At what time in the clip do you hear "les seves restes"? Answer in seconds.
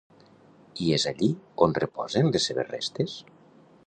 2.37-3.19